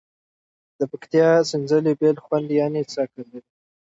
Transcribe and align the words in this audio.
د 0.79 0.81
پکتیکا 0.91 1.33
سینځلي 1.49 1.93
بیل 1.99 2.17
خوند 2.25 2.47
یعني 2.59 2.81
څکه 2.91 3.21
لري. 3.29 3.49